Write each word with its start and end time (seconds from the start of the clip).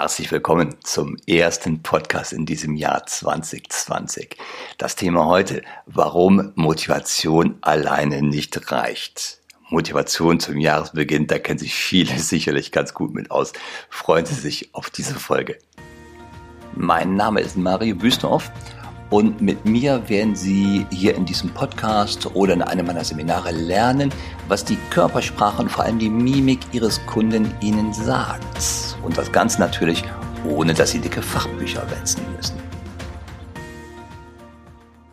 Herzlich 0.00 0.32
willkommen 0.32 0.76
zum 0.82 1.18
ersten 1.26 1.82
Podcast 1.82 2.32
in 2.32 2.46
diesem 2.46 2.74
Jahr 2.74 3.04
2020. 3.04 4.34
Das 4.78 4.96
Thema 4.96 5.26
heute, 5.26 5.60
warum 5.84 6.52
Motivation 6.54 7.58
alleine 7.60 8.22
nicht 8.22 8.72
reicht. 8.72 9.40
Motivation 9.68 10.40
zum 10.40 10.56
Jahresbeginn, 10.56 11.26
da 11.26 11.38
kennen 11.38 11.58
sich 11.58 11.74
viele 11.74 12.18
sicherlich 12.18 12.72
ganz 12.72 12.94
gut 12.94 13.12
mit 13.12 13.30
aus. 13.30 13.52
Freuen 13.90 14.24
Sie 14.24 14.36
sich 14.36 14.74
auf 14.74 14.88
diese 14.88 15.16
Folge. 15.16 15.58
Mein 16.74 17.14
Name 17.14 17.42
ist 17.42 17.58
Mario 17.58 17.94
Büstorf 17.94 18.50
und 19.10 19.40
mit 19.40 19.64
mir 19.64 20.08
werden 20.08 20.34
Sie 20.34 20.86
hier 20.90 21.14
in 21.16 21.24
diesem 21.24 21.50
Podcast 21.50 22.34
oder 22.34 22.54
in 22.54 22.62
einem 22.62 22.86
meiner 22.86 23.04
Seminare 23.04 23.50
lernen, 23.50 24.12
was 24.48 24.64
die 24.64 24.78
Körpersprache 24.90 25.62
und 25.62 25.68
vor 25.68 25.84
allem 25.84 25.98
die 25.98 26.08
Mimik 26.08 26.60
Ihres 26.72 27.04
Kunden 27.06 27.52
Ihnen 27.60 27.92
sagt. 27.92 28.96
Und 29.02 29.18
das 29.18 29.30
Ganze 29.32 29.60
natürlich, 29.60 30.04
ohne 30.48 30.74
dass 30.74 30.92
Sie 30.92 31.00
dicke 31.00 31.22
Fachbücher 31.22 31.82
wälzen 31.90 32.22
müssen 32.36 32.69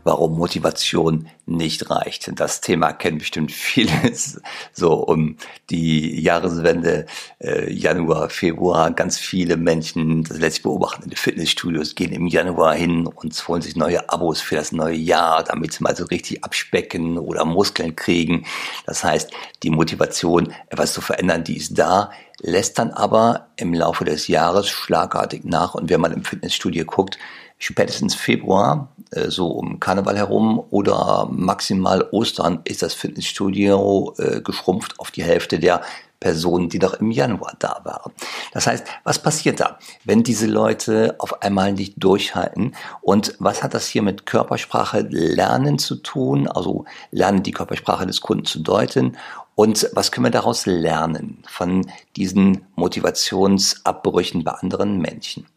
warum 0.07 0.37
Motivation 0.37 1.27
nicht 1.45 1.89
reicht. 1.89 2.31
Das 2.39 2.61
Thema 2.61 2.93
kennen 2.93 3.17
bestimmt 3.17 3.51
viele 3.51 3.91
so 4.73 4.93
um 4.93 5.35
die 5.69 6.21
Jahreswende 6.21 7.05
äh, 7.39 7.71
Januar, 7.71 8.29
Februar. 8.29 8.89
Ganz 8.91 9.19
viele 9.19 9.57
Menschen, 9.57 10.23
das 10.23 10.39
lässt 10.39 10.55
sich 10.55 10.63
beobachten 10.63 11.03
in 11.03 11.09
den 11.09 11.17
Fitnessstudios, 11.17 11.95
gehen 11.95 12.13
im 12.13 12.27
Januar 12.27 12.73
hin 12.73 13.05
und 13.05 13.47
holen 13.49 13.61
sich 13.61 13.75
neue 13.75 14.09
Abos 14.09 14.39
für 14.39 14.55
das 14.55 14.71
neue 14.71 14.95
Jahr, 14.95 15.43
damit 15.43 15.73
sie 15.73 15.83
mal 15.83 15.95
so 15.95 16.05
richtig 16.05 16.41
abspecken 16.41 17.17
oder 17.17 17.43
Muskeln 17.43 17.97
kriegen. 17.97 18.45
Das 18.85 19.03
heißt, 19.03 19.29
die 19.63 19.71
Motivation, 19.71 20.53
etwas 20.69 20.93
zu 20.93 21.01
verändern, 21.01 21.43
die 21.43 21.57
ist 21.57 21.77
da 21.77 22.11
lässt 22.39 22.77
dann 22.77 22.91
aber 22.91 23.47
im 23.55 23.73
Laufe 23.73 24.05
des 24.05 24.27
Jahres 24.27 24.69
schlagartig 24.69 25.43
nach. 25.43 25.73
Und 25.73 25.89
wenn 25.89 26.01
man 26.01 26.11
im 26.11 26.23
Fitnessstudio 26.23 26.85
guckt, 26.85 27.17
spätestens 27.57 28.15
Februar, 28.15 28.89
äh, 29.11 29.29
so 29.29 29.47
um 29.47 29.79
Karneval 29.79 30.17
herum 30.17 30.63
oder 30.69 31.27
maximal 31.31 32.07
Ostern, 32.11 32.61
ist 32.63 32.81
das 32.81 32.93
Fitnessstudio 32.93 34.13
äh, 34.17 34.41
geschrumpft 34.41 34.99
auf 34.99 35.11
die 35.11 35.23
Hälfte 35.23 35.59
der 35.59 35.81
Personen, 36.19 36.67
die 36.67 36.79
noch 36.79 36.95
im 36.95 37.11
Januar 37.11 37.53
da 37.59 37.81
waren. 37.83 38.11
Das 38.51 38.65
heißt, 38.65 38.87
was 39.03 39.19
passiert 39.19 39.59
da, 39.59 39.77
wenn 40.03 40.23
diese 40.23 40.47
Leute 40.47 41.15
auf 41.19 41.43
einmal 41.43 41.73
nicht 41.73 41.93
durchhalten? 41.97 42.75
Und 43.01 43.35
was 43.37 43.61
hat 43.61 43.75
das 43.75 43.87
hier 43.87 44.01
mit 44.01 44.25
Körpersprache 44.25 45.05
lernen 45.11 45.77
zu 45.77 45.95
tun? 45.97 46.47
Also 46.47 46.85
lernen 47.11 47.43
die 47.43 47.51
Körpersprache 47.51 48.07
des 48.07 48.21
Kunden 48.21 48.45
zu 48.45 48.59
deuten 48.59 49.15
und 49.57 49.89
was 49.93 50.11
können 50.11 50.27
wir 50.27 50.31
daraus 50.31 50.67
lernen 50.67 51.39
von 51.47 51.89
diesen 52.15 52.67
Motivationsabbrüchen 52.75 54.43
bei 54.43 54.51
anderen 54.51 54.99
Menschen? 54.99 55.47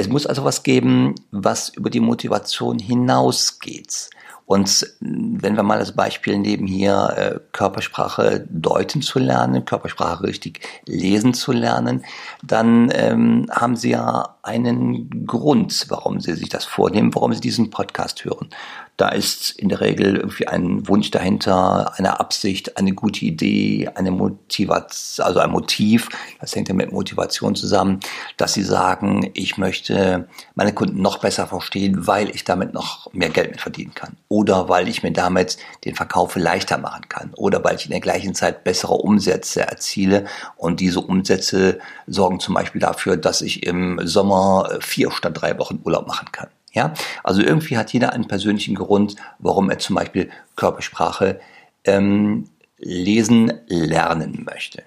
Es 0.00 0.08
muss 0.08 0.24
also 0.24 0.44
was 0.44 0.62
geben, 0.62 1.14
was 1.30 1.68
über 1.68 1.90
die 1.90 2.00
Motivation 2.00 2.78
hinausgeht. 2.78 4.08
Und 4.46 4.86
wenn 5.00 5.56
wir 5.56 5.62
mal 5.62 5.78
das 5.78 5.92
Beispiel 5.92 6.38
nehmen, 6.38 6.66
hier 6.66 7.12
äh, 7.16 7.38
Körpersprache 7.52 8.46
deuten 8.48 9.02
zu 9.02 9.18
lernen, 9.18 9.66
Körpersprache 9.66 10.24
richtig 10.24 10.60
lesen 10.86 11.34
zu 11.34 11.52
lernen, 11.52 12.02
dann 12.42 12.90
ähm, 12.94 13.46
haben 13.50 13.76
Sie 13.76 13.90
ja 13.90 14.36
einen 14.50 15.26
Grund, 15.26 15.86
warum 15.88 16.20
Sie 16.20 16.34
sich 16.34 16.48
das 16.48 16.64
vornehmen, 16.64 17.14
warum 17.14 17.32
Sie 17.32 17.40
diesen 17.40 17.70
Podcast 17.70 18.24
hören. 18.24 18.50
Da 18.96 19.08
ist 19.08 19.52
in 19.52 19.70
der 19.70 19.80
Regel 19.80 20.16
irgendwie 20.16 20.46
ein 20.46 20.86
Wunsch 20.86 21.10
dahinter, 21.10 21.94
eine 21.96 22.20
Absicht, 22.20 22.76
eine 22.76 22.92
gute 22.92 23.24
Idee, 23.24 23.88
eine 23.94 24.10
Motivation, 24.10 25.24
also 25.24 25.40
ein 25.40 25.50
Motiv. 25.50 26.10
Das 26.38 26.54
hängt 26.54 26.68
ja 26.68 26.74
mit 26.74 26.92
Motivation 26.92 27.54
zusammen, 27.54 28.00
dass 28.36 28.52
sie 28.52 28.62
sagen, 28.62 29.30
ich 29.32 29.56
möchte 29.56 30.28
meine 30.54 30.74
Kunden 30.74 31.00
noch 31.00 31.16
besser 31.16 31.46
verstehen, 31.46 32.06
weil 32.06 32.28
ich 32.28 32.44
damit 32.44 32.74
noch 32.74 33.10
mehr 33.14 33.30
Geld 33.30 33.52
mit 33.52 33.62
verdienen 33.62 33.94
kann. 33.94 34.18
Oder 34.28 34.68
weil 34.68 34.86
ich 34.86 35.02
mir 35.02 35.12
damit 35.12 35.56
den 35.86 35.94
Verkauf 35.94 36.36
leichter 36.36 36.76
machen 36.76 37.08
kann. 37.08 37.32
Oder 37.38 37.64
weil 37.64 37.76
ich 37.76 37.86
in 37.86 37.92
der 37.92 38.00
gleichen 38.00 38.34
Zeit 38.34 38.64
bessere 38.64 38.94
Umsätze 38.94 39.62
erziele. 39.62 40.26
Und 40.56 40.80
diese 40.80 41.00
Umsätze 41.00 41.78
sorgen 42.06 42.38
zum 42.38 42.54
Beispiel 42.54 42.82
dafür, 42.82 43.16
dass 43.16 43.40
ich 43.40 43.62
im 43.62 43.98
Sommer 44.04 44.39
vier 44.80 45.10
statt 45.10 45.40
drei 45.40 45.58
Wochen 45.58 45.80
Urlaub 45.84 46.06
machen 46.06 46.30
kann. 46.32 46.48
Ja, 46.72 46.94
also 47.24 47.42
irgendwie 47.42 47.76
hat 47.76 47.92
jeder 47.92 48.12
einen 48.12 48.28
persönlichen 48.28 48.76
Grund, 48.76 49.16
warum 49.38 49.70
er 49.70 49.78
zum 49.78 49.96
Beispiel 49.96 50.30
Körpersprache 50.54 51.40
ähm, 51.84 52.48
lesen 52.78 53.52
lernen 53.66 54.44
möchte. 54.44 54.84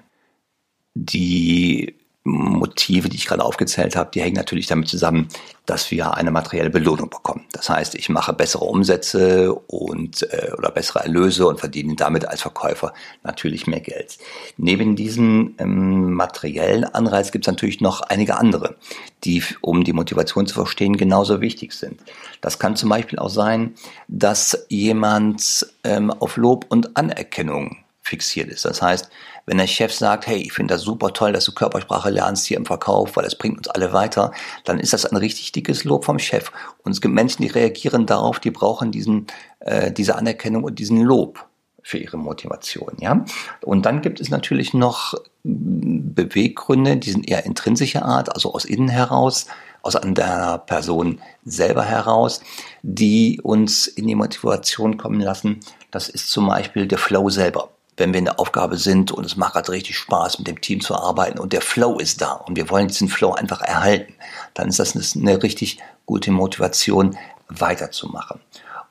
Die 0.95 1.95
Motive, 2.25 3.09
die 3.09 3.17
ich 3.17 3.25
gerade 3.25 3.44
aufgezählt 3.44 3.97
habe, 3.97 4.11
die 4.13 4.22
hängen 4.22 4.38
natürlich 4.38 4.67
damit 4.67 4.88
zusammen, 4.88 5.28
dass 5.66 5.91
wir 5.91 6.13
eine 6.13 6.31
materielle 6.31 6.69
Belohnung 6.69 7.09
bekommen. 7.09 7.45
Das 7.51 7.69
heißt, 7.69 7.95
ich 7.95 8.07
mache 8.07 8.31
bessere 8.31 8.63
Umsätze 8.63 9.53
und 9.53 10.23
äh, 10.31 10.51
oder 10.57 10.72
bessere 10.72 11.00
Erlöse 11.00 11.45
und 11.45 11.59
verdiene 11.59 11.95
damit 11.95 12.25
als 12.25 12.41
Verkäufer 12.41 12.94
natürlich 13.23 13.67
mehr 13.67 13.81
Geld. 13.81 14.17
Neben 14.56 14.95
diesem 14.95 15.56
ähm, 15.57 16.13
materiellen 16.13 16.85
Anreiz 16.85 17.31
gibt 17.33 17.45
es 17.45 17.51
natürlich 17.51 17.81
noch 17.81 18.00
einige 18.01 18.38
andere, 18.38 18.78
die, 19.25 19.44
um 19.59 19.83
die 19.83 19.94
Motivation 19.94 20.47
zu 20.47 20.53
verstehen, 20.53 20.95
genauso 20.95 21.41
wichtig 21.41 21.73
sind. 21.73 22.00
Das 22.39 22.57
kann 22.57 22.78
zum 22.78 22.89
Beispiel 22.89 23.19
auch 23.19 23.29
sein, 23.29 23.75
dass 24.07 24.66
jemand 24.69 25.67
ähm, 25.83 26.09
auf 26.09 26.38
Lob 26.38 26.66
und 26.69 26.95
Anerkennung 26.95 27.83
fixiert 28.01 28.50
ist. 28.50 28.66
Das 28.66 28.81
heißt, 28.81 29.09
wenn 29.45 29.57
der 29.57 29.67
Chef 29.67 29.93
sagt, 29.93 30.27
hey, 30.27 30.37
ich 30.37 30.53
finde 30.53 30.73
das 30.73 30.83
super 30.83 31.13
toll, 31.13 31.33
dass 31.33 31.45
du 31.45 31.51
Körpersprache 31.51 32.09
lernst 32.09 32.45
hier 32.45 32.57
im 32.57 32.65
Verkauf, 32.65 33.15
weil 33.15 33.23
das 33.23 33.37
bringt 33.37 33.57
uns 33.57 33.67
alle 33.67 33.93
weiter, 33.93 34.31
dann 34.63 34.79
ist 34.79 34.93
das 34.93 35.05
ein 35.05 35.17
richtig 35.17 35.51
dickes 35.51 35.83
Lob 35.83 36.05
vom 36.05 36.19
Chef. 36.19 36.51
Und 36.83 36.93
es 36.93 37.01
gibt 37.01 37.13
Menschen, 37.13 37.41
die 37.41 37.49
reagieren 37.49 38.05
darauf, 38.05 38.39
die 38.39 38.51
brauchen 38.51 38.91
diesen, 38.91 39.27
äh, 39.59 39.91
diese 39.91 40.15
Anerkennung 40.15 40.63
und 40.63 40.79
diesen 40.79 41.01
Lob 41.01 41.45
für 41.81 41.97
ihre 41.97 42.17
Motivation, 42.17 42.93
ja. 42.99 43.25
Und 43.61 43.85
dann 43.85 44.01
gibt 44.01 44.21
es 44.21 44.29
natürlich 44.29 44.73
noch 44.73 45.15
Beweggründe, 45.43 46.95
die 46.95 47.11
sind 47.11 47.27
eher 47.27 47.45
intrinsischer 47.45 48.05
Art, 48.05 48.33
also 48.33 48.53
aus 48.53 48.63
innen 48.63 48.87
heraus, 48.87 49.47
aus 49.81 49.97
einer 49.97 50.59
Person 50.59 51.19
selber 51.43 51.83
heraus, 51.83 52.39
die 52.81 53.41
uns 53.43 53.87
in 53.87 54.07
die 54.07 54.15
Motivation 54.15 54.95
kommen 54.95 55.19
lassen. 55.19 55.59
Das 55.91 56.07
ist 56.07 56.29
zum 56.29 56.47
Beispiel 56.47 56.87
der 56.87 56.97
Flow 56.97 57.29
selber 57.29 57.72
wenn 57.97 58.13
wir 58.13 58.19
in 58.19 58.25
der 58.25 58.39
Aufgabe 58.39 58.77
sind 58.77 59.11
und 59.11 59.25
es 59.25 59.35
macht 59.35 59.53
gerade 59.53 59.71
richtig 59.71 59.97
Spaß, 59.97 60.39
mit 60.39 60.47
dem 60.47 60.61
Team 60.61 60.81
zu 60.81 60.95
arbeiten 60.95 61.39
und 61.39 61.53
der 61.53 61.61
Flow 61.61 61.99
ist 61.99 62.21
da 62.21 62.33
und 62.33 62.55
wir 62.55 62.69
wollen 62.69 62.87
diesen 62.87 63.09
Flow 63.09 63.33
einfach 63.33 63.61
erhalten, 63.61 64.13
dann 64.53 64.69
ist 64.69 64.79
das 64.79 65.15
eine 65.15 65.41
richtig 65.41 65.79
gute 66.05 66.31
Motivation, 66.31 67.17
weiterzumachen. 67.49 68.39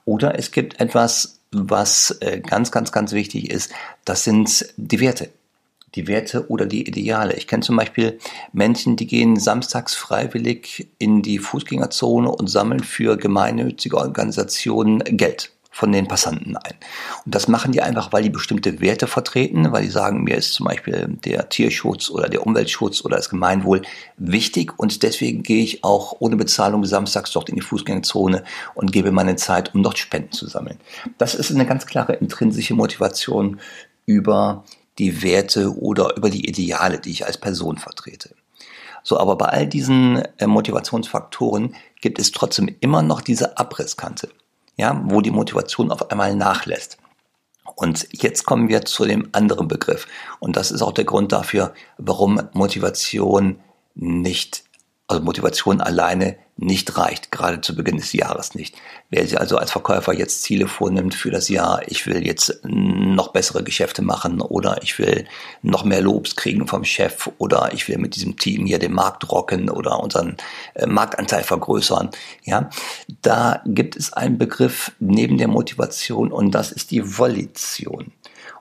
Oder 0.04 0.38
es 0.38 0.50
gibt 0.50 0.80
etwas, 0.80 1.41
was 1.50 2.16
äh, 2.20 2.41
ganz, 2.41 2.72
ganz, 2.72 2.92
ganz 2.92 3.12
wichtig 3.12 3.50
ist, 3.50 3.72
das 4.04 4.24
sind 4.24 4.66
die 4.76 5.00
Werte. 5.00 5.30
Die 5.94 6.08
Werte 6.08 6.48
oder 6.48 6.64
die 6.64 6.88
Ideale. 6.88 7.34
Ich 7.34 7.46
kenne 7.46 7.62
zum 7.62 7.76
Beispiel 7.76 8.18
Menschen, 8.52 8.96
die 8.96 9.06
gehen 9.06 9.38
samstags 9.38 9.94
freiwillig 9.94 10.88
in 10.98 11.22
die 11.22 11.38
Fußgängerzone 11.38 12.30
und 12.30 12.48
sammeln 12.48 12.80
für 12.80 13.18
gemeinnützige 13.18 13.98
Organisationen 13.98 15.00
Geld 15.04 15.51
von 15.72 15.91
den 15.91 16.06
Passanten 16.06 16.56
ein. 16.56 16.75
Und 17.25 17.34
das 17.34 17.49
machen 17.49 17.72
die 17.72 17.81
einfach, 17.81 18.12
weil 18.12 18.22
die 18.22 18.31
bestimmte 18.31 18.81
Werte 18.81 19.06
vertreten, 19.06 19.72
weil 19.72 19.83
die 19.83 19.91
sagen, 19.91 20.22
mir 20.22 20.37
ist 20.37 20.53
zum 20.53 20.66
Beispiel 20.66 21.19
der 21.25 21.49
Tierschutz 21.49 22.10
oder 22.10 22.28
der 22.28 22.47
Umweltschutz 22.47 23.05
oder 23.05 23.16
das 23.16 23.31
Gemeinwohl 23.31 23.81
wichtig 24.19 24.78
und 24.78 25.03
deswegen 25.03 25.43
gehe 25.43 25.65
ich 25.65 25.83
auch 25.83 26.16
ohne 26.19 26.37
Bezahlung 26.37 26.84
samstags 26.84 27.33
dort 27.33 27.49
in 27.49 27.56
die 27.56 27.62
Fußgängerzone 27.62 28.44
und 28.75 28.93
gebe 28.93 29.10
meine 29.12 29.37
Zeit, 29.37 29.75
um 29.75 29.83
dort 29.83 29.99
Spenden 29.99 30.33
zu 30.33 30.47
sammeln. 30.47 30.78
Das 31.16 31.34
ist 31.34 31.50
eine 31.50 31.66
ganz 31.66 31.87
klare 31.87 32.12
intrinsische 32.12 32.75
Motivation 32.75 33.59
über 34.04 34.65
die 34.99 35.22
Werte 35.22 35.75
oder 35.75 36.16
über 36.19 36.28
die 36.28 36.47
Ideale, 36.47 37.00
die 37.00 37.10
ich 37.10 37.25
als 37.25 37.39
Person 37.39 37.78
vertrete. 37.78 38.34
So, 39.03 39.19
aber 39.19 39.37
bei 39.37 39.47
all 39.47 39.66
diesen 39.66 40.22
äh, 40.39 40.47
Motivationsfaktoren 40.47 41.75
gibt 42.03 42.18
es 42.18 42.30
trotzdem 42.30 42.71
immer 42.80 43.03
noch 43.03 43.22
diese 43.22 43.57
Abrisskante 43.57 44.28
ja, 44.77 45.01
wo 45.07 45.21
die 45.21 45.30
Motivation 45.30 45.91
auf 45.91 46.10
einmal 46.10 46.34
nachlässt. 46.34 46.98
Und 47.74 48.09
jetzt 48.13 48.45
kommen 48.45 48.69
wir 48.69 48.84
zu 48.84 49.04
dem 49.04 49.28
anderen 49.33 49.69
Begriff. 49.69 50.07
Und 50.41 50.57
das 50.57 50.71
ist 50.71 50.83
auch 50.83 50.92
der 50.92 51.04
Grund 51.04 51.33
dafür, 51.33 51.72
warum 51.98 52.41
Motivation 52.53 53.60
nicht 53.95 54.65
also 55.12 55.24
Motivation 55.24 55.80
alleine 55.80 56.36
nicht 56.56 56.97
reicht, 56.97 57.30
gerade 57.30 57.60
zu 57.60 57.74
Beginn 57.74 57.97
des 57.97 58.12
Jahres 58.12 58.54
nicht. 58.54 58.74
Wer 59.10 59.24
sich 59.24 59.38
also 59.38 59.56
als 59.56 59.72
Verkäufer 59.72 60.14
jetzt 60.14 60.42
Ziele 60.42 60.68
vornimmt 60.68 61.14
für 61.14 61.30
das 61.30 61.48
Jahr, 61.48 61.82
ich 61.86 62.06
will 62.06 62.26
jetzt 62.26 62.60
noch 62.64 63.28
bessere 63.28 63.62
Geschäfte 63.62 64.03
machen 64.03 64.41
oder 64.41 64.80
ich 64.82 64.98
will 64.98 65.26
noch 65.62 65.84
mehr 65.84 66.00
Lobs 66.00 66.36
kriegen 66.36 66.66
vom 66.66 66.84
Chef 66.84 67.28
oder 67.38 67.70
ich 67.72 67.88
will 67.88 67.98
mit 67.98 68.16
diesem 68.16 68.36
Team 68.36 68.66
hier 68.66 68.78
den 68.78 68.92
Markt 68.92 69.30
rocken 69.30 69.70
oder 69.70 70.00
unseren 70.00 70.36
äh, 70.74 70.86
Marktanteil 70.86 71.42
vergrößern, 71.42 72.10
ja, 72.44 72.70
da 73.22 73.62
gibt 73.66 73.97
es 73.97 74.12
einen 74.12 74.38
Begriff 74.38 74.92
neben 74.98 75.38
der 75.38 75.48
Motivation 75.48 76.32
und 76.32 76.53
das 76.53 76.72
ist 76.72 76.91
die 76.91 77.18
Volition. 77.18 78.12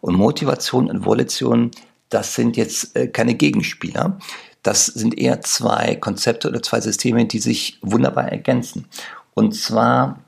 Und 0.01 0.15
Motivation 0.15 0.89
und 0.89 1.05
Volition, 1.05 1.71
das 2.09 2.35
sind 2.35 2.57
jetzt 2.57 2.95
äh, 2.95 3.07
keine 3.07 3.35
Gegenspieler, 3.35 4.17
Das 4.63 4.85
sind 4.85 5.17
eher 5.17 5.41
zwei 5.41 5.95
Konzepte 5.95 6.47
oder 6.47 6.61
zwei 6.61 6.81
Systeme, 6.81 7.25
die 7.25 7.39
sich 7.39 7.79
wunderbar 7.81 8.31
ergänzen. 8.31 8.87
Und 9.33 9.55
zwar 9.55 10.19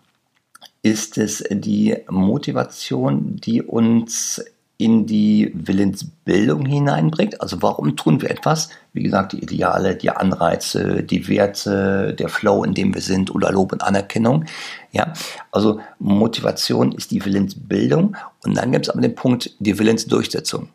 ist 0.82 1.18
es 1.18 1.44
die 1.50 1.96
Motivation, 2.10 3.38
die 3.38 3.62
uns 3.62 4.44
in 4.78 5.06
die 5.06 5.52
Willensbildung 5.54 6.66
hineinbringt. 6.66 7.40
Also 7.42 7.62
warum 7.62 7.96
tun 7.96 8.22
wir 8.22 8.32
etwas? 8.32 8.70
Wie 8.92 9.04
gesagt, 9.04 9.32
die 9.34 9.42
Ideale, 9.42 9.96
die 9.96 10.10
Anreize, 10.10 11.04
die 11.04 11.28
Werte, 11.28 12.14
der 12.18 12.28
Flow, 12.28 12.64
in 12.64 12.74
dem 12.74 12.94
wir 12.94 13.02
sind 13.02 13.34
oder 13.34 13.52
Lob 13.52 13.72
und 13.72 13.82
Anerkennung. 13.82 14.46
Ja, 14.92 15.14
also 15.52 15.80
Motivation 16.00 16.92
ist 16.92 17.12
die 17.12 17.24
Willensbildung 17.24 18.18
und 18.44 18.58
dann 18.58 18.72
gibt 18.72 18.88
es 18.88 18.90
aber 18.90 19.02
den 19.02 19.16
Punkt 19.16 19.52
die 19.60 19.78
Willensdurchsetzung 19.78 20.68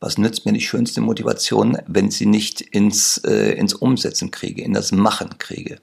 was 0.00 0.18
nützt 0.18 0.44
mir 0.44 0.52
die 0.52 0.60
schönste 0.60 1.00
Motivation, 1.00 1.78
wenn 1.86 2.10
sie 2.10 2.26
nicht 2.26 2.60
ins, 2.60 3.18
äh, 3.18 3.52
ins 3.52 3.74
Umsetzen 3.74 4.30
kriege, 4.30 4.62
in 4.62 4.74
das 4.74 4.92
Machen 4.92 5.38
kriege. 5.38 5.78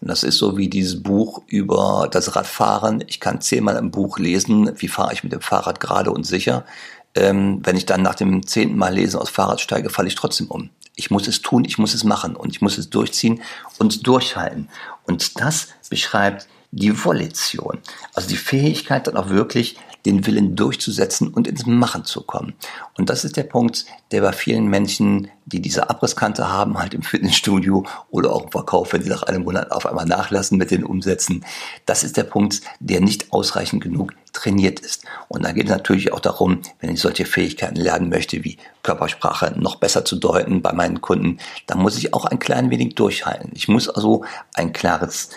Und 0.00 0.08
das 0.08 0.22
ist 0.22 0.38
so 0.38 0.56
wie 0.56 0.68
dieses 0.68 1.02
Buch 1.02 1.42
über 1.48 2.08
das 2.10 2.36
Radfahren. 2.36 3.02
Ich 3.06 3.18
kann 3.18 3.40
zehnmal 3.40 3.76
im 3.76 3.90
Buch 3.90 4.18
lesen, 4.18 4.70
wie 4.76 4.88
fahre 4.88 5.12
ich 5.12 5.24
mit 5.24 5.32
dem 5.32 5.40
Fahrrad 5.40 5.80
gerade 5.80 6.12
und 6.12 6.24
sicher. 6.24 6.64
Ähm, 7.14 7.60
wenn 7.64 7.76
ich 7.76 7.86
dann 7.86 8.02
nach 8.02 8.14
dem 8.14 8.46
zehnten 8.46 8.76
Mal 8.76 8.94
lesen 8.94 9.18
aus 9.18 9.30
Fahrrad 9.30 9.60
steige, 9.60 9.90
falle 9.90 10.08
ich 10.08 10.14
trotzdem 10.14 10.48
um. 10.48 10.70
Ich 10.94 11.10
muss 11.10 11.26
es 11.26 11.42
tun, 11.42 11.64
ich 11.64 11.78
muss 11.78 11.94
es 11.94 12.04
machen 12.04 12.36
und 12.36 12.50
ich 12.50 12.60
muss 12.60 12.78
es 12.78 12.88
durchziehen 12.88 13.42
und 13.78 14.06
durchhalten. 14.06 14.68
Und 15.04 15.40
das 15.40 15.68
beschreibt 15.90 16.46
die 16.70 17.04
Volition. 17.04 17.78
Also 18.14 18.28
die 18.28 18.36
Fähigkeit 18.36 19.06
dann 19.06 19.16
auch 19.16 19.28
wirklich 19.28 19.76
den 20.06 20.26
Willen 20.26 20.56
durchzusetzen 20.56 21.28
und 21.28 21.46
ins 21.46 21.66
Machen 21.66 22.04
zu 22.04 22.22
kommen. 22.22 22.54
Und 22.96 23.10
das 23.10 23.24
ist 23.24 23.36
der 23.36 23.42
Punkt, 23.42 23.84
der 24.12 24.22
bei 24.22 24.32
vielen 24.32 24.68
Menschen, 24.68 25.28
die 25.44 25.60
diese 25.60 25.90
Abrisskante 25.90 26.48
haben, 26.48 26.78
halt 26.78 26.94
im 26.94 27.02
Fitnessstudio 27.02 27.84
oder 28.10 28.32
auch 28.32 28.44
im 28.44 28.50
Verkauf, 28.50 28.92
wenn 28.92 29.02
sie 29.02 29.10
nach 29.10 29.24
einem 29.24 29.44
Monat 29.44 29.72
auf 29.72 29.84
einmal 29.84 30.06
nachlassen 30.06 30.58
mit 30.58 30.70
den 30.70 30.84
Umsätzen, 30.84 31.44
das 31.84 32.04
ist 32.04 32.16
der 32.16 32.24
Punkt, 32.24 32.62
der 32.80 33.00
nicht 33.00 33.32
ausreichend 33.32 33.82
genug 33.82 34.12
trainiert 34.32 34.80
ist. 34.80 35.04
Und 35.28 35.44
da 35.44 35.52
geht 35.52 35.64
es 35.64 35.70
natürlich 35.70 36.12
auch 36.12 36.20
darum, 36.20 36.60
wenn 36.80 36.90
ich 36.90 37.00
solche 37.00 37.24
Fähigkeiten 37.24 37.76
lernen 37.76 38.08
möchte, 38.08 38.44
wie 38.44 38.58
Körpersprache 38.82 39.54
noch 39.58 39.76
besser 39.76 40.04
zu 40.04 40.16
deuten 40.16 40.62
bei 40.62 40.72
meinen 40.72 41.00
Kunden, 41.00 41.38
dann 41.66 41.78
muss 41.78 41.98
ich 41.98 42.14
auch 42.14 42.24
ein 42.24 42.38
klein 42.38 42.70
wenig 42.70 42.94
durchhalten. 42.94 43.50
Ich 43.54 43.66
muss 43.66 43.88
also 43.88 44.24
ein 44.54 44.72
klares 44.72 45.30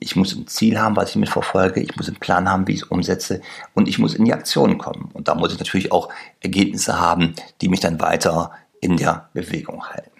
ich 0.00 0.16
muss 0.16 0.34
ein 0.34 0.46
Ziel 0.46 0.78
haben, 0.78 0.96
was 0.96 1.10
ich 1.10 1.16
mit 1.16 1.28
verfolge, 1.28 1.80
ich 1.80 1.96
muss 1.96 2.08
einen 2.08 2.18
Plan 2.18 2.48
haben, 2.48 2.66
wie 2.66 2.72
ich 2.72 2.82
es 2.82 2.88
umsetze 2.88 3.40
und 3.74 3.88
ich 3.88 3.98
muss 3.98 4.14
in 4.14 4.24
die 4.24 4.34
Aktion 4.34 4.76
kommen. 4.76 5.10
Und 5.14 5.28
da 5.28 5.34
muss 5.34 5.52
ich 5.52 5.58
natürlich 5.58 5.92
auch 5.92 6.10
Ergebnisse 6.40 7.00
haben, 7.00 7.34
die 7.60 7.68
mich 7.68 7.80
dann 7.80 8.00
weiter 8.00 8.52
in 8.80 8.96
der 8.96 9.28
Bewegung 9.32 9.84
halten. 9.86 10.10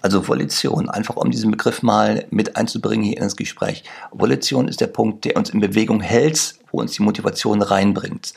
Also 0.00 0.28
Volition, 0.28 0.88
einfach 0.88 1.16
um 1.16 1.30
diesen 1.30 1.50
Begriff 1.50 1.82
mal 1.82 2.26
mit 2.30 2.56
einzubringen 2.56 3.04
hier 3.04 3.16
in 3.16 3.24
das 3.24 3.36
Gespräch. 3.36 3.84
Volition 4.12 4.68
ist 4.68 4.80
der 4.80 4.86
Punkt, 4.86 5.24
der 5.24 5.36
uns 5.36 5.50
in 5.50 5.60
Bewegung 5.60 6.00
hält, 6.00 6.56
wo 6.70 6.80
uns 6.80 6.92
die 6.92 7.02
Motivation 7.02 7.62
reinbringt. 7.62 8.34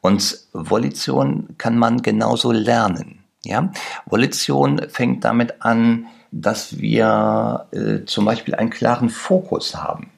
Und 0.00 0.40
Volition 0.52 1.54
kann 1.58 1.78
man 1.78 2.02
genauso 2.02 2.52
lernen. 2.52 3.24
Ja? 3.44 3.72
Volition 4.04 4.82
fängt 4.88 5.24
damit 5.24 5.62
an, 5.62 6.06
dass 6.30 6.78
wir 6.78 7.66
äh, 7.72 8.04
zum 8.04 8.24
Beispiel 8.24 8.54
einen 8.54 8.70
klaren 8.70 9.10
Fokus 9.10 9.74
haben 9.74 10.10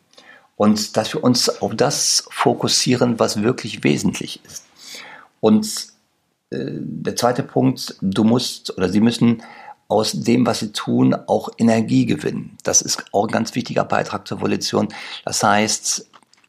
und 0.56 0.96
dass 0.96 1.14
wir 1.14 1.22
uns 1.22 1.62
auf 1.62 1.74
das 1.74 2.26
fokussieren, 2.30 3.18
was 3.18 3.42
wirklich 3.42 3.84
wesentlich 3.84 4.40
ist. 4.44 4.64
Und 5.40 5.88
äh, 6.50 6.66
der 6.70 7.16
zweite 7.16 7.42
Punkt, 7.42 7.96
du 8.00 8.24
musst 8.24 8.76
oder 8.76 8.88
sie 8.88 9.00
müssen 9.00 9.42
aus 9.88 10.12
dem, 10.12 10.44
was 10.44 10.60
sie 10.60 10.72
tun, 10.72 11.14
auch 11.14 11.48
Energie 11.56 12.04
gewinnen. 12.04 12.58
Das 12.62 12.82
ist 12.82 13.04
auch 13.12 13.26
ein 13.26 13.32
ganz 13.32 13.54
wichtiger 13.54 13.84
Beitrag 13.84 14.28
zur 14.28 14.40
Volition. 14.40 14.88
Das 15.24 15.42
heißt, 15.42 16.06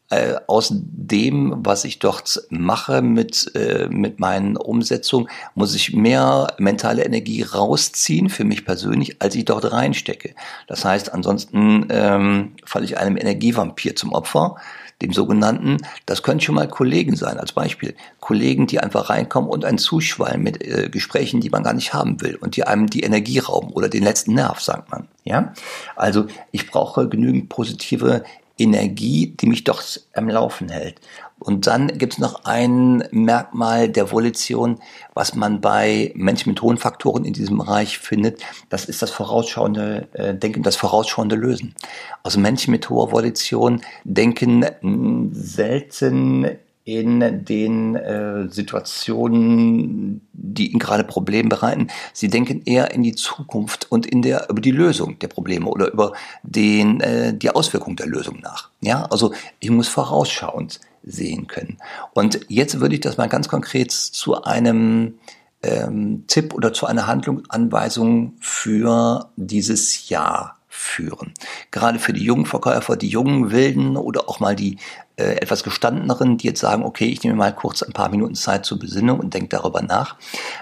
äh, 0.09 0.35
aus 0.47 0.73
dem, 0.73 1.53
was 1.59 1.83
ich 1.83 1.99
dort 1.99 2.41
mache 2.49 3.01
mit, 3.01 3.51
äh, 3.55 3.87
mit 3.89 4.19
meinen 4.19 4.57
Umsetzungen, 4.57 5.29
muss 5.53 5.75
ich 5.75 5.93
mehr 5.93 6.53
mentale 6.57 7.03
Energie 7.05 7.43
rausziehen 7.43 8.29
für 8.29 8.43
mich 8.43 8.65
persönlich, 8.65 9.21
als 9.21 9.35
ich 9.35 9.45
dort 9.45 9.71
reinstecke. 9.71 10.33
Das 10.67 10.83
heißt, 10.83 11.13
ansonsten 11.13 11.87
ähm, 11.89 12.53
falle 12.65 12.85
ich 12.85 12.97
einem 12.97 13.17
Energievampir 13.17 13.95
zum 13.95 14.11
Opfer, 14.13 14.55
dem 15.01 15.13
sogenannten, 15.13 15.77
das 16.05 16.23
können 16.23 16.41
schon 16.41 16.55
mal 16.55 16.67
Kollegen 16.67 17.15
sein, 17.15 17.37
als 17.37 17.53
Beispiel. 17.53 17.95
Kollegen, 18.19 18.67
die 18.67 18.79
einfach 18.79 19.09
reinkommen 19.09 19.49
und 19.49 19.63
einen 19.63 19.77
zuschwallen 19.77 20.41
mit 20.41 20.61
äh, 20.61 20.89
Gesprächen, 20.89 21.39
die 21.39 21.49
man 21.49 21.63
gar 21.63 21.73
nicht 21.73 21.93
haben 21.93 22.19
will 22.21 22.35
und 22.35 22.57
die 22.57 22.65
einem 22.65 22.87
die 22.87 23.03
Energie 23.03 23.39
rauben 23.39 23.71
oder 23.71 23.87
den 23.87 24.03
letzten 24.03 24.33
Nerv, 24.33 24.59
sagt 24.59 24.91
man. 24.91 25.07
Ja? 25.23 25.53
Also 25.95 26.25
ich 26.51 26.69
brauche 26.69 27.07
genügend 27.07 27.47
positive 27.47 28.23
Energie, 28.59 29.35
die 29.39 29.47
mich 29.47 29.63
doch 29.63 29.81
am 30.13 30.29
Laufen 30.29 30.69
hält. 30.69 30.99
Und 31.39 31.67
dann 31.67 31.87
gibt 31.97 32.13
es 32.13 32.19
noch 32.19 32.43
ein 32.43 33.03
Merkmal 33.11 33.87
der 33.87 34.11
Volition, 34.11 34.79
was 35.13 35.35
man 35.35 35.61
bei 35.61 36.11
Menschen 36.15 36.49
mit 36.49 36.61
hohen 36.61 36.77
Faktoren 36.77 37.23
in 37.23 37.33
diesem 37.33 37.57
Bereich 37.57 37.97
findet. 37.97 38.41
Das 38.69 38.85
ist 38.85 39.01
das 39.01 39.09
vorausschauende 39.09 40.07
äh, 40.13 40.35
Denken, 40.35 40.63
das 40.63 40.75
vorausschauende 40.75 41.37
Lösen. 41.37 41.75
Also 42.23 42.39
Menschen 42.39 42.71
mit 42.71 42.89
hoher 42.89 43.11
Volition 43.11 43.81
denken 44.03 44.65
hm, 44.81 45.29
selten 45.33 46.59
in 46.97 47.45
den 47.45 47.95
äh, 47.95 48.49
Situationen, 48.49 50.21
die 50.33 50.71
ihnen 50.71 50.79
gerade 50.79 51.03
Probleme 51.03 51.49
bereiten. 51.49 51.87
Sie 52.13 52.29
denken 52.29 52.63
eher 52.65 52.91
in 52.91 53.03
die 53.03 53.15
Zukunft 53.15 53.91
und 53.91 54.05
in 54.05 54.21
der 54.21 54.49
über 54.49 54.61
die 54.61 54.71
Lösung 54.71 55.19
der 55.19 55.27
Probleme 55.27 55.67
oder 55.67 55.91
über 55.91 56.13
den 56.43 56.99
äh, 57.01 57.33
die 57.33 57.51
Auswirkung 57.51 57.95
der 57.95 58.07
Lösung 58.07 58.39
nach. 58.41 58.69
Ja, 58.81 59.05
also 59.05 59.33
ich 59.59 59.69
muss 59.69 59.87
vorausschauend 59.87 60.79
sehen 61.03 61.47
können. 61.47 61.77
Und 62.13 62.39
jetzt 62.47 62.79
würde 62.79 62.95
ich 62.95 63.01
das 63.01 63.17
mal 63.17 63.29
ganz 63.29 63.47
konkret 63.47 63.91
zu 63.91 64.43
einem 64.43 65.15
ähm, 65.61 66.23
Tipp 66.27 66.53
oder 66.53 66.73
zu 66.73 66.85
einer 66.85 67.07
Handlungsanweisung 67.07 68.33
für 68.39 69.29
dieses 69.35 70.09
Jahr 70.09 70.58
führen. 70.79 71.33
Gerade 71.71 71.99
für 71.99 72.13
die 72.13 72.23
jungen 72.23 72.45
Verkäufer, 72.45 72.95
die 72.95 73.09
jungen 73.09 73.51
Wilden 73.51 73.97
oder 73.97 74.29
auch 74.29 74.39
mal 74.39 74.55
die 74.55 74.77
äh, 75.17 75.33
etwas 75.33 75.63
gestandeneren, 75.63 76.37
die 76.37 76.47
jetzt 76.47 76.61
sagen, 76.61 76.83
okay, 76.83 77.07
ich 77.07 77.21
nehme 77.21 77.35
mal 77.35 77.53
kurz 77.53 77.83
ein 77.83 77.91
paar 77.91 78.09
Minuten 78.09 78.35
Zeit 78.35 78.65
zur 78.65 78.79
Besinnung 78.79 79.19
und 79.19 79.33
denke 79.33 79.49
darüber 79.49 79.81
nach. 79.81 80.15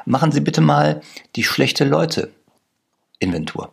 Machen 0.06 0.32
Sie 0.32 0.42
bitte 0.42 0.60
mal 0.60 1.02
die 1.36 1.44
schlechte 1.44 1.86
Leute 1.86 2.32
Inventur. 3.20 3.72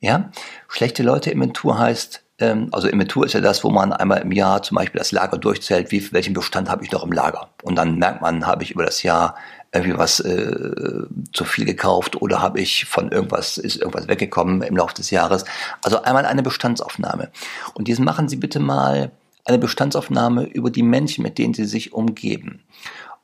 Ja, 0.00 0.30
schlechte 0.68 1.02
Leute 1.02 1.30
Inventur 1.30 1.78
heißt, 1.78 2.22
ähm, 2.38 2.68
also 2.72 2.88
Inventur 2.88 3.26
ist 3.26 3.34
ja 3.34 3.40
das, 3.40 3.62
wo 3.62 3.70
man 3.70 3.92
einmal 3.92 4.22
im 4.22 4.32
Jahr 4.32 4.62
zum 4.62 4.76
Beispiel 4.76 4.98
das 4.98 5.12
Lager 5.12 5.36
durchzählt, 5.36 5.92
wie, 5.92 6.12
welchen 6.12 6.32
Bestand 6.32 6.70
habe 6.70 6.82
ich 6.82 6.92
noch 6.92 7.04
im 7.04 7.12
Lager. 7.12 7.50
Und 7.62 7.76
dann 7.76 7.98
merkt 7.98 8.22
man, 8.22 8.46
habe 8.46 8.62
ich 8.62 8.70
über 8.70 8.84
das 8.84 9.02
Jahr 9.02 9.36
irgendwie 9.74 9.98
was 9.98 10.20
äh, 10.20 11.06
zu 11.32 11.44
viel 11.44 11.64
gekauft 11.64 12.20
oder 12.22 12.40
habe 12.40 12.60
ich 12.60 12.84
von 12.84 13.10
irgendwas, 13.10 13.58
ist 13.58 13.76
irgendwas 13.76 14.06
weggekommen 14.08 14.62
im 14.62 14.76
Laufe 14.76 14.94
des 14.94 15.10
Jahres. 15.10 15.44
Also 15.82 16.02
einmal 16.02 16.26
eine 16.26 16.42
Bestandsaufnahme. 16.42 17.30
Und 17.74 17.88
diesen 17.88 18.04
machen 18.04 18.28
Sie 18.28 18.36
bitte 18.36 18.60
mal 18.60 19.10
eine 19.44 19.58
Bestandsaufnahme 19.58 20.44
über 20.44 20.70
die 20.70 20.82
Menschen, 20.82 21.22
mit 21.22 21.38
denen 21.38 21.54
Sie 21.54 21.64
sich 21.64 21.92
umgeben. 21.92 22.62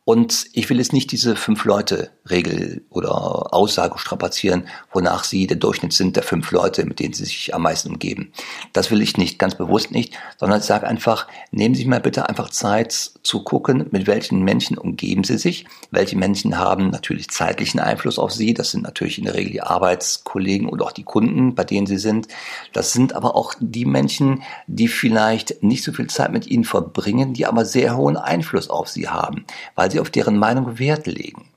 Und 0.04 0.46
ich 0.54 0.68
will 0.70 0.78
jetzt 0.78 0.94
nicht 0.94 1.12
diese 1.12 1.36
Fünf-Leute-Regel 1.36 2.84
oder 2.88 3.52
Aussage 3.52 3.98
strapazieren, 3.98 4.66
wonach 4.92 5.24
Sie 5.24 5.46
der 5.46 5.58
Durchschnitt 5.58 5.92
sind 5.92 6.16
der 6.16 6.22
fünf 6.22 6.50
Leute, 6.52 6.86
mit 6.86 7.00
denen 7.00 7.12
Sie 7.12 7.26
sich 7.26 7.54
am 7.54 7.62
meisten 7.62 7.90
umgeben. 7.90 8.32
Das 8.72 8.90
will 8.90 9.02
ich 9.02 9.18
nicht, 9.18 9.38
ganz 9.38 9.56
bewusst 9.56 9.90
nicht, 9.90 10.14
sondern 10.38 10.60
ich 10.60 10.64
sage 10.64 10.86
einfach, 10.88 11.28
nehmen 11.50 11.74
Sie 11.74 11.84
mal 11.84 12.00
bitte 12.00 12.28
einfach 12.28 12.48
Zeit 12.48 12.92
zu 13.22 13.44
gucken, 13.44 13.88
mit 13.90 14.06
welchen 14.06 14.42
Menschen 14.42 14.78
umgeben 14.78 15.22
Sie 15.22 15.36
sich. 15.36 15.66
Welche 15.90 16.16
Menschen 16.16 16.58
haben 16.58 16.88
natürlich 16.88 17.28
zeitlichen 17.28 17.78
Einfluss 17.78 18.18
auf 18.18 18.32
Sie. 18.32 18.54
Das 18.54 18.70
sind 18.70 18.82
natürlich 18.82 19.18
in 19.18 19.24
der 19.24 19.34
Regel 19.34 19.52
die 19.52 19.62
Arbeitskollegen 19.62 20.68
oder 20.70 20.86
auch 20.86 20.92
die 20.92 21.04
Kunden, 21.04 21.54
bei 21.54 21.64
denen 21.64 21.86
Sie 21.86 21.98
sind. 21.98 22.26
Das 22.72 22.94
sind 22.94 23.12
aber 23.12 23.36
auch 23.36 23.54
die 23.60 23.84
Menschen, 23.84 24.42
die 24.66 24.88
vielleicht 24.88 25.62
nicht 25.62 25.84
so 25.84 25.92
viel 25.92 26.06
Zeit 26.06 26.32
mit 26.32 26.46
Ihnen 26.46 26.64
verbringen, 26.64 27.34
die 27.34 27.44
aber 27.44 27.66
sehr 27.66 27.96
hohen 27.98 28.16
Einfluss 28.16 28.70
auf 28.70 28.88
Sie 28.88 29.06
haben, 29.06 29.44
weil 29.74 29.90
sie 29.90 29.99
auf 30.00 30.10
deren 30.10 30.38
Meinung 30.38 30.78
Wert 30.78 31.06
legen. 31.06 31.50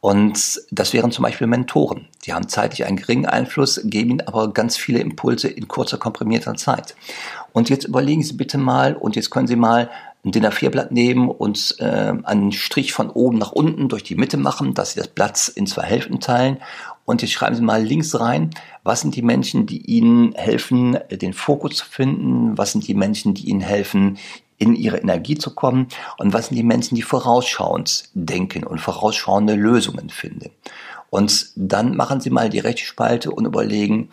Und 0.00 0.62
das 0.70 0.94
wären 0.94 1.12
zum 1.12 1.24
Beispiel 1.24 1.46
Mentoren. 1.46 2.08
Die 2.24 2.32
haben 2.32 2.48
zeitlich 2.48 2.86
einen 2.86 2.96
geringen 2.96 3.26
Einfluss, 3.26 3.80
geben 3.84 4.10
ihnen 4.10 4.20
aber 4.22 4.52
ganz 4.52 4.76
viele 4.76 4.98
Impulse 5.00 5.48
in 5.48 5.68
kurzer, 5.68 5.98
komprimierter 5.98 6.54
Zeit. 6.54 6.96
Und 7.52 7.68
jetzt 7.68 7.84
überlegen 7.84 8.22
Sie 8.22 8.32
bitte 8.32 8.56
mal, 8.56 8.96
und 8.96 9.14
jetzt 9.14 9.30
können 9.30 9.46
Sie 9.46 9.56
mal 9.56 9.90
ein 10.24 10.32
DIN 10.32 10.46
A4-Blatt 10.46 10.92
nehmen 10.92 11.28
und 11.28 11.76
äh, 11.80 12.12
einen 12.24 12.52
Strich 12.52 12.92
von 12.92 13.10
oben 13.10 13.38
nach 13.38 13.52
unten 13.52 13.88
durch 13.88 14.02
die 14.02 14.16
Mitte 14.16 14.36
machen, 14.36 14.74
dass 14.74 14.92
Sie 14.92 15.00
das 15.00 15.08
Blatt 15.08 15.52
in 15.54 15.66
zwei 15.66 15.82
Hälften 15.82 16.20
teilen. 16.20 16.58
Und 17.04 17.22
jetzt 17.22 17.32
schreiben 17.32 17.56
Sie 17.56 17.62
mal 17.62 17.82
links 17.82 18.18
rein, 18.18 18.50
was 18.84 19.00
sind 19.02 19.16
die 19.16 19.22
Menschen, 19.22 19.66
die 19.66 19.84
Ihnen 19.84 20.32
helfen, 20.34 20.98
den 21.10 21.34
Fokus 21.34 21.76
zu 21.76 21.86
finden? 21.86 22.56
Was 22.56 22.72
sind 22.72 22.86
die 22.86 22.94
Menschen, 22.94 23.34
die 23.34 23.48
Ihnen 23.48 23.60
helfen, 23.60 24.18
in 24.60 24.76
ihre 24.76 24.98
Energie 24.98 25.36
zu 25.36 25.54
kommen 25.54 25.88
und 26.18 26.32
was 26.32 26.46
sind 26.46 26.56
die 26.56 26.62
Menschen, 26.62 26.94
die 26.94 27.02
vorausschauend 27.02 28.10
denken 28.12 28.62
und 28.62 28.80
vorausschauende 28.80 29.54
Lösungen 29.54 30.10
finden. 30.10 30.50
Und 31.08 31.50
dann 31.56 31.96
machen 31.96 32.20
Sie 32.20 32.30
mal 32.30 32.50
die 32.50 32.60
rechte 32.60 32.84
Spalte 32.84 33.32
und 33.32 33.46
überlegen, 33.46 34.10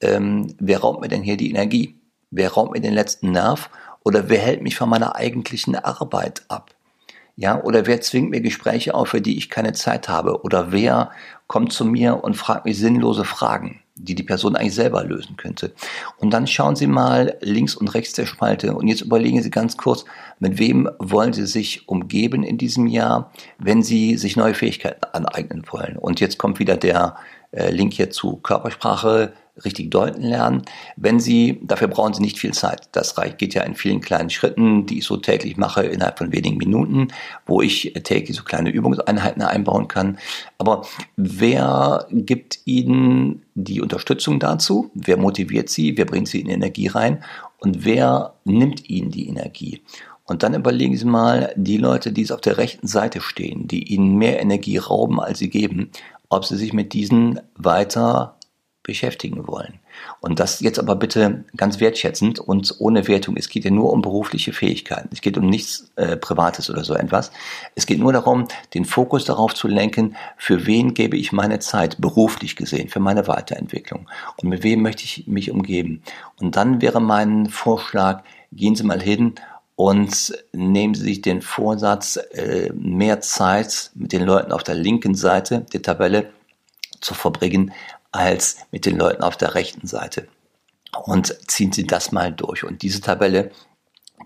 ähm, 0.00 0.54
wer 0.58 0.80
raubt 0.80 1.02
mir 1.02 1.08
denn 1.08 1.22
hier 1.22 1.36
die 1.36 1.50
Energie? 1.50 2.00
Wer 2.30 2.52
raubt 2.52 2.72
mir 2.72 2.80
den 2.80 2.94
letzten 2.94 3.30
Nerv? 3.30 3.70
Oder 4.02 4.30
wer 4.30 4.38
hält 4.38 4.62
mich 4.62 4.74
von 4.74 4.88
meiner 4.88 5.16
eigentlichen 5.16 5.76
Arbeit 5.76 6.44
ab? 6.48 6.74
Ja, 7.36 7.62
oder 7.62 7.86
wer 7.86 8.00
zwingt 8.00 8.30
mir 8.30 8.40
Gespräche 8.40 8.94
auf, 8.94 9.08
für 9.08 9.20
die 9.20 9.36
ich 9.36 9.50
keine 9.50 9.74
Zeit 9.74 10.08
habe? 10.08 10.42
Oder 10.42 10.72
wer 10.72 11.10
kommt 11.46 11.72
zu 11.72 11.84
mir 11.84 12.24
und 12.24 12.36
fragt 12.36 12.64
mich 12.64 12.78
sinnlose 12.78 13.24
Fragen, 13.24 13.82
die 14.04 14.14
die 14.14 14.22
Person 14.22 14.56
eigentlich 14.56 14.74
selber 14.74 15.04
lösen 15.04 15.36
könnte? 15.36 15.72
Und 16.18 16.30
dann 16.30 16.46
schauen 16.46 16.76
Sie 16.76 16.86
mal 16.86 17.36
links 17.40 17.74
und 17.74 17.88
rechts 17.88 18.12
der 18.14 18.26
Spalte 18.26 18.74
und 18.74 18.88
jetzt 18.88 19.02
überlegen 19.02 19.42
Sie 19.42 19.50
ganz 19.50 19.76
kurz, 19.76 20.04
mit 20.38 20.58
wem 20.58 20.88
wollen 20.98 21.32
Sie 21.32 21.46
sich 21.46 21.88
umgeben 21.88 22.42
in 22.42 22.58
diesem 22.58 22.86
Jahr, 22.86 23.32
wenn 23.58 23.82
Sie 23.82 24.16
sich 24.16 24.36
neue 24.36 24.54
Fähigkeiten 24.54 25.04
aneignen 25.12 25.64
wollen? 25.70 25.96
Und 25.96 26.20
jetzt 26.20 26.38
kommt 26.38 26.58
wieder 26.58 26.76
der 26.76 27.16
äh, 27.52 27.70
Link 27.70 27.94
hier 27.94 28.10
zu 28.10 28.36
Körpersprache, 28.36 29.32
richtig 29.64 29.90
deuten 29.90 30.22
lernen. 30.22 30.62
Wenn 30.96 31.20
Sie, 31.20 31.60
dafür 31.62 31.88
brauchen 31.88 32.14
Sie 32.14 32.22
nicht 32.22 32.38
viel 32.38 32.52
Zeit. 32.52 32.88
Das 32.92 33.18
reicht, 33.18 33.38
geht 33.38 33.54
ja 33.54 33.62
in 33.62 33.74
vielen 33.74 34.00
kleinen 34.00 34.30
Schritten, 34.30 34.86
die 34.86 34.98
ich 34.98 35.04
so 35.04 35.16
täglich 35.16 35.56
mache, 35.56 35.82
innerhalb 35.82 36.18
von 36.18 36.32
wenigen 36.32 36.56
Minuten, 36.56 37.08
wo 37.46 37.60
ich 37.60 37.92
täglich 38.04 38.36
so 38.36 38.44
kleine 38.44 38.70
Übungseinheiten 38.70 39.42
einbauen 39.42 39.88
kann. 39.88 40.18
Aber 40.58 40.86
wer 41.16 42.06
gibt 42.10 42.60
Ihnen 42.64 43.42
die 43.54 43.80
Unterstützung 43.80 44.40
dazu? 44.40 44.90
Wer 44.94 45.16
motiviert 45.16 45.68
Sie? 45.68 45.96
Wer 45.96 46.06
bringt 46.06 46.28
Sie 46.28 46.40
in 46.40 46.48
Energie 46.48 46.86
rein? 46.86 47.22
Und 47.58 47.84
wer 47.84 48.34
nimmt 48.44 48.88
Ihnen 48.88 49.10
die 49.10 49.28
Energie? 49.28 49.82
Und 50.24 50.44
dann 50.44 50.54
überlegen 50.54 50.96
Sie 50.96 51.06
mal, 51.06 51.52
die 51.56 51.76
Leute, 51.76 52.12
die 52.12 52.22
es 52.22 52.30
auf 52.30 52.40
der 52.40 52.56
rechten 52.56 52.86
Seite 52.86 53.20
stehen, 53.20 53.66
die 53.66 53.92
Ihnen 53.92 54.14
mehr 54.14 54.40
Energie 54.40 54.76
rauben, 54.76 55.18
als 55.18 55.40
Sie 55.40 55.50
geben, 55.50 55.90
ob 56.30 56.46
Sie 56.46 56.56
sich 56.56 56.72
mit 56.72 56.94
diesen 56.94 57.40
weiter 57.56 58.36
beschäftigen 58.82 59.46
wollen. 59.46 59.78
Und 60.20 60.40
das 60.40 60.60
jetzt 60.60 60.78
aber 60.78 60.96
bitte 60.96 61.44
ganz 61.54 61.80
wertschätzend 61.80 62.38
und 62.40 62.74
ohne 62.78 63.06
Wertung. 63.06 63.36
Es 63.36 63.50
geht 63.50 63.64
ja 63.64 63.70
nur 63.70 63.92
um 63.92 64.00
berufliche 64.00 64.52
Fähigkeiten. 64.54 65.10
Es 65.12 65.20
geht 65.20 65.36
um 65.36 65.46
nichts 65.46 65.92
äh, 65.96 66.16
Privates 66.16 66.70
oder 66.70 66.82
so 66.82 66.94
etwas. 66.94 67.30
Es 67.74 67.84
geht 67.84 67.98
nur 67.98 68.12
darum, 68.12 68.48
den 68.72 68.86
Fokus 68.86 69.26
darauf 69.26 69.54
zu 69.54 69.68
lenken, 69.68 70.16
für 70.38 70.66
wen 70.66 70.94
gebe 70.94 71.18
ich 71.18 71.32
meine 71.32 71.58
Zeit 71.58 72.00
beruflich 72.00 72.56
gesehen, 72.56 72.88
für 72.88 73.00
meine 73.00 73.28
Weiterentwicklung 73.28 74.08
und 74.38 74.48
mit 74.48 74.62
wem 74.62 74.80
möchte 74.80 75.04
ich 75.04 75.26
mich 75.26 75.50
umgeben. 75.50 76.02
Und 76.40 76.56
dann 76.56 76.80
wäre 76.80 77.00
mein 77.00 77.50
Vorschlag, 77.50 78.22
gehen 78.50 78.76
Sie 78.76 78.84
mal 78.84 79.00
hin 79.00 79.34
und 79.80 80.34
nehmen 80.52 80.92
Sie 80.92 81.04
sich 81.04 81.22
den 81.22 81.40
Vorsatz, 81.40 82.18
äh, 82.32 82.70
mehr 82.74 83.22
Zeit 83.22 83.90
mit 83.94 84.12
den 84.12 84.24
Leuten 84.24 84.52
auf 84.52 84.62
der 84.62 84.74
linken 84.74 85.14
Seite 85.14 85.64
der 85.72 85.80
Tabelle 85.80 86.34
zu 87.00 87.14
verbringen, 87.14 87.72
als 88.12 88.58
mit 88.72 88.84
den 88.84 88.98
Leuten 88.98 89.22
auf 89.22 89.38
der 89.38 89.54
rechten 89.54 89.86
Seite. 89.86 90.28
Und 91.06 91.34
ziehen 91.50 91.72
Sie 91.72 91.86
das 91.86 92.12
mal 92.12 92.30
durch. 92.30 92.62
Und 92.62 92.82
diese 92.82 93.00
Tabelle, 93.00 93.52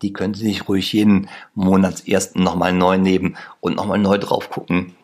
die 0.03 0.13
können 0.13 0.35
Sie 0.35 0.47
sich 0.47 0.69
ruhig 0.69 0.93
jeden 0.93 1.29
Monatsersten 1.55 2.43
nochmal 2.43 2.73
neu 2.73 2.99
nehmen 2.99 3.37
und 3.61 3.77
nochmal 3.77 3.99
neu 3.99 4.19
drauf 4.19 4.51
gucken 4.51 4.97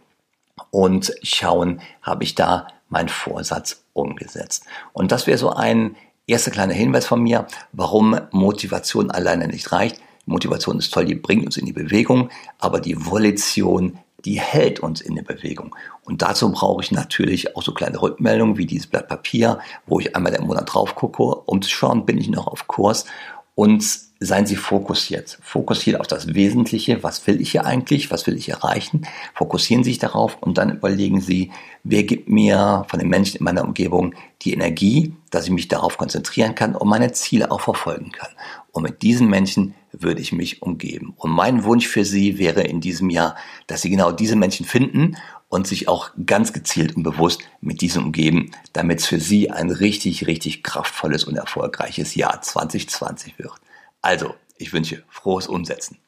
und 0.73 1.15
schauen, 1.23 1.81
habe 2.03 2.25
ich 2.25 2.35
da 2.35 2.67
meinen 2.89 3.09
Vorsatz 3.09 3.85
umgesetzt. 3.93 4.65
Und 4.95 5.13
das 5.13 5.29
wäre 5.29 5.39
so 5.39 5.51
ein 5.51 5.95
erster 6.27 6.51
kleiner 6.51 6.75
Hinweis 6.75 7.07
von 7.07 7.23
mir, 7.23 7.47
warum 7.71 8.19
Motivation 8.33 9.13
alleine 9.13 9.47
nicht 9.47 9.71
reicht. 9.71 10.01
Motivation 10.31 10.79
ist 10.79 10.93
toll, 10.93 11.05
die 11.05 11.15
bringt 11.15 11.45
uns 11.45 11.57
in 11.57 11.67
die 11.67 11.73
Bewegung, 11.73 12.31
aber 12.59 12.81
die 12.81 13.07
Volition 13.07 13.99
die 14.25 14.41
hält 14.41 14.81
uns 14.81 15.01
in 15.01 15.15
der 15.15 15.23
Bewegung. 15.23 15.75
Und 16.05 16.23
dazu 16.23 16.51
brauche 16.53 16.83
ich 16.83 16.93
natürlich 16.93 17.57
auch 17.57 17.63
so 17.63 17.73
kleine 17.73 18.01
Rückmeldungen 18.01 18.59
wie 18.59 18.67
dieses 18.67 18.87
Blatt 18.87 19.09
Papier, 19.09 19.61
wo 19.87 20.01
ich 20.01 20.15
einmal 20.15 20.35
im 20.35 20.47
Monat 20.47 20.73
drauf 20.73 20.95
gucke, 20.95 21.23
um 21.23 21.63
zu 21.63 21.71
schauen, 21.71 22.07
bin 22.07 22.19
ich 22.19 22.29
noch 22.29 22.47
auf 22.47 22.67
Kurs. 22.67 23.07
Und 23.55 23.85
seien 24.21 24.47
Sie 24.47 24.57
fokussiert. 24.57 25.39
Fokussiert 25.43 25.99
auf 26.01 26.07
das 26.07 26.35
Wesentliche. 26.35 27.03
Was 27.03 27.27
will 27.27 27.41
ich 27.41 27.53
hier 27.53 27.65
eigentlich? 27.65 28.11
Was 28.11 28.27
will 28.27 28.37
ich 28.37 28.51
erreichen? 28.51 29.07
Fokussieren 29.35 29.83
Sie 29.83 29.91
sich 29.91 29.99
darauf 29.99 30.39
und 30.41 30.57
dann 30.59 30.71
überlegen 30.71 31.21
Sie, 31.21 31.51
wer 31.83 32.05
gibt 32.05 32.29
mir 32.29 32.85
von 32.89 33.01
den 33.01 33.09
Menschen 33.09 33.39
in 33.39 33.45
meiner 33.45 33.65
Umgebung 33.65 34.15
die 34.43 34.53
Energie, 34.53 35.15
dass 35.31 35.45
ich 35.45 35.51
mich 35.51 35.69
darauf 35.69 35.99
konzentrieren 35.99 36.55
kann 36.55 36.75
und 36.75 36.89
meine 36.89 37.13
Ziele 37.13 37.51
auch 37.51 37.61
verfolgen 37.61 38.13
kann. 38.13 38.31
Und 38.73 38.83
mit 38.83 39.03
diesen 39.03 39.29
Menschen 39.29 39.75
würde 39.93 40.21
ich 40.21 40.33
mich 40.33 40.63
umgeben. 40.63 41.15
Und 41.17 41.31
mein 41.31 41.65
Wunsch 41.65 41.87
für 41.87 42.05
Sie 42.05 42.39
wäre 42.39 42.63
in 42.63 42.81
diesem 42.81 43.11
Jahr, 43.11 43.37
dass 43.67 43.83
Sie 43.83 43.91
genau 43.91 44.13
diese 44.13 44.37
Menschen 44.37 44.67
finden 44.67 45.17
und 45.49 45.67
sich 45.67 45.89
auch 45.89 46.11
ganz 46.27 46.53
gezielt 46.53 46.97
und 46.97 47.03
bewusst 47.03 47.43
mit 47.61 47.81
diesem 47.81 48.05
umgeben, 48.07 48.53
damit 48.73 49.01
es 49.01 49.07
für 49.07 49.21
Sie 49.21 49.51
ein 49.51 49.71
richtig, 49.71 50.27
richtig 50.27 50.63
kraftvolles 50.63 51.25
und 51.25 51.37
erfolgreiches 51.37 52.15
Jahr 52.15 52.41
2020 52.41 53.39
wird. 53.39 53.55
Also, 54.01 54.35
ich 54.57 54.73
wünsche 54.73 55.03
frohes 55.09 55.47
Umsetzen. 55.47 55.99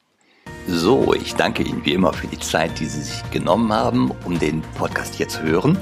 So, 0.67 1.13
ich 1.13 1.35
danke 1.35 1.63
Ihnen 1.63 1.83
wie 1.85 1.93
immer 1.93 2.13
für 2.13 2.27
die 2.27 2.39
Zeit, 2.39 2.79
die 2.79 2.85
Sie 2.85 3.01
sich 3.01 3.29
genommen 3.31 3.73
haben, 3.73 4.11
um 4.25 4.39
den 4.39 4.61
Podcast 4.77 5.15
hier 5.15 5.27
zu 5.27 5.41
hören. 5.41 5.77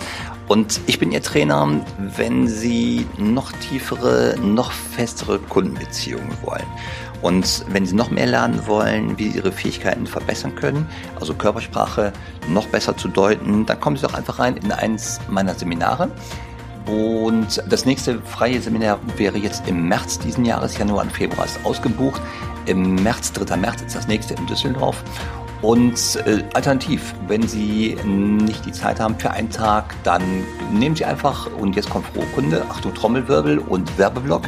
Und 0.52 0.82
ich 0.86 1.00
bin 1.00 1.14
Ihr 1.14 1.24
Trainer, 1.24 1.66
wenn 1.98 2.46
Sie 2.46 3.08
noch 3.18 3.54
tiefere, 3.54 4.36
noch 4.38 4.74
festere 4.74 5.40
Kundenbeziehungen 5.40 6.30
wollen. 6.42 6.66
Und 7.22 7.64
wenn 7.70 7.86
Sie 7.86 7.96
noch 7.96 8.12
mehr 8.12 8.26
lernen 8.26 8.68
wollen, 8.68 9.18
wie 9.18 9.30
Sie 9.30 9.38
Ihre 9.38 9.54
Fähigkeiten 9.54 10.06
verbessern 10.06 10.54
können, 10.54 10.90
also 11.18 11.34
Körpersprache 11.34 12.12
noch 12.50 12.68
besser 12.68 12.98
zu 12.98 13.08
deuten, 13.08 13.66
dann 13.66 13.80
kommen 13.80 13.96
Sie 13.96 14.02
doch 14.02 14.14
einfach 14.14 14.40
rein 14.40 14.58
in 14.58 14.74
eins 14.74 15.22
meiner 15.30 15.54
Seminare. 15.54 16.12
Und 16.86 17.64
das 17.70 17.86
nächste 17.86 18.20
freie 18.20 18.60
Seminar 18.62 19.00
wäre 19.16 19.38
jetzt 19.38 19.70
im 19.70 19.88
März 19.88 20.20
diesen 20.20 20.44
Jahres, 20.44 20.78
Januar 20.78 21.04
und 21.04 21.14
Februar 21.14 21.46
ist 21.46 21.64
ausgebucht. 21.64 22.22
Im 22.66 22.96
März, 22.96 23.32
3. 23.32 23.56
März 23.56 23.84
ist 23.84 23.96
das 23.96 24.10
nächste 24.10 24.34
in 24.34 24.46
Düsseldorf. 24.48 25.02
Und 25.62 26.16
äh, 26.26 26.44
alternativ, 26.54 27.14
wenn 27.28 27.48
Sie 27.48 27.96
nicht 28.04 28.66
die 28.66 28.72
Zeit 28.72 29.00
haben 29.00 29.18
für 29.18 29.32
einen 29.32 29.50
Tag, 29.50 29.94
dann 30.04 30.22
nehmen 30.74 30.96
Sie 30.96 31.06
einfach, 31.06 31.48
und 31.60 31.76
jetzt 31.76 31.90
kommt 31.90 32.08
frohe 32.08 32.26
Kunde, 32.34 32.66
Achtung 32.70 32.94
Trommelwirbel 32.94 33.60
und 33.60 33.98
Werbeblock. 33.98 34.44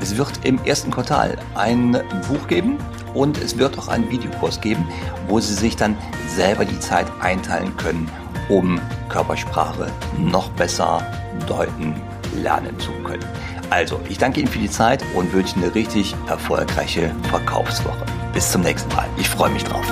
Es 0.00 0.16
wird 0.16 0.32
im 0.44 0.58
ersten 0.64 0.90
Quartal 0.90 1.36
ein 1.54 1.92
Buch 2.28 2.48
geben 2.48 2.78
und 3.12 3.38
es 3.38 3.58
wird 3.58 3.78
auch 3.78 3.88
einen 3.88 4.10
Videokurs 4.10 4.60
geben, 4.60 4.86
wo 5.28 5.38
Sie 5.38 5.54
sich 5.54 5.76
dann 5.76 5.96
selber 6.28 6.64
die 6.64 6.78
Zeit 6.80 7.06
einteilen 7.20 7.76
können, 7.76 8.10
um 8.48 8.80
Körpersprache 9.08 9.86
noch 10.18 10.48
besser 10.50 11.06
deuten, 11.46 11.94
lernen 12.42 12.78
zu 12.80 12.90
können. 13.04 13.24
Also, 13.70 14.00
ich 14.08 14.18
danke 14.18 14.40
Ihnen 14.40 14.48
für 14.48 14.58
die 14.58 14.70
Zeit 14.70 15.04
und 15.14 15.32
wünsche 15.32 15.56
eine 15.56 15.74
richtig 15.74 16.14
erfolgreiche 16.28 17.14
Verkaufswoche. 17.30 18.04
Bis 18.32 18.50
zum 18.50 18.62
nächsten 18.62 18.94
Mal. 18.94 19.06
Ich 19.16 19.28
freue 19.28 19.50
mich 19.50 19.64
drauf. 19.64 19.84